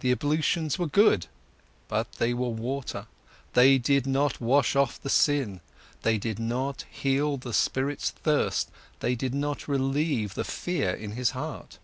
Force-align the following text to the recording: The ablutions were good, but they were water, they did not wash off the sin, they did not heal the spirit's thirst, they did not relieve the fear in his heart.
The 0.00 0.10
ablutions 0.10 0.76
were 0.76 0.88
good, 0.88 1.28
but 1.86 2.10
they 2.14 2.34
were 2.34 2.48
water, 2.48 3.06
they 3.52 3.78
did 3.78 4.04
not 4.04 4.40
wash 4.40 4.74
off 4.74 5.00
the 5.00 5.08
sin, 5.08 5.60
they 6.02 6.18
did 6.18 6.40
not 6.40 6.84
heal 6.90 7.36
the 7.36 7.54
spirit's 7.54 8.10
thirst, 8.10 8.72
they 8.98 9.14
did 9.14 9.34
not 9.36 9.68
relieve 9.68 10.34
the 10.34 10.42
fear 10.42 10.90
in 10.92 11.12
his 11.12 11.30
heart. 11.30 11.78